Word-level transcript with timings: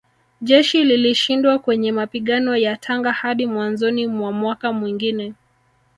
Jeshi 0.41 0.83
lilishindwa 0.83 1.59
kwenye 1.59 1.91
mapigano 1.91 2.57
ya 2.57 2.77
Tanga 2.77 3.11
hadi 3.11 3.45
mwanzoni 3.45 4.07
mwa 4.07 4.31
mwaka 4.31 4.73
mwingine 4.73 5.33